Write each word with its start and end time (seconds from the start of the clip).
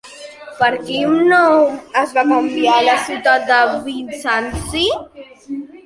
Per 0.61 0.69
quin 0.87 1.13
nom 1.33 1.77
es 2.03 2.15
va 2.17 2.25
canviar 2.33 2.81
la 2.91 2.99
ciutat 3.07 3.47
de 3.53 3.63
Bizanci? 3.87 4.87